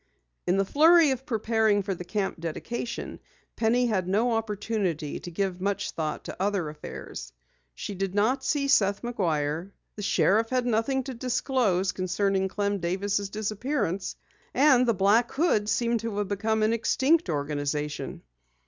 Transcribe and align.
In 0.47 0.57
the 0.57 0.65
flurry 0.65 1.11
of 1.11 1.27
preparing 1.27 1.83
for 1.83 1.93
the 1.93 2.03
camp 2.03 2.39
dedication, 2.39 3.19
Penny 3.55 3.85
had 3.85 4.07
no 4.07 4.31
opportunity 4.31 5.19
to 5.19 5.29
give 5.29 5.61
much 5.61 5.91
thought 5.91 6.23
to 6.23 6.41
other 6.41 6.69
affairs. 6.69 7.31
She 7.75 7.93
did 7.93 8.15
not 8.15 8.43
see 8.43 8.67
Seth 8.67 9.03
McGuire, 9.03 9.69
the 9.95 10.01
sheriff 10.01 10.49
had 10.49 10.65
nothing 10.65 11.03
to 11.03 11.13
disclose 11.13 11.91
concerning 11.91 12.47
Clem 12.47 12.79
Davis' 12.79 13.29
disappearance, 13.29 14.15
and 14.55 14.87
the 14.87 14.95
Black 14.95 15.31
Hoods 15.33 15.71
seemed 15.71 15.99
to 15.99 16.17
have 16.17 16.27
become 16.29 16.63
an 16.63 16.73
extinct 16.73 17.29
organization. 17.29 18.23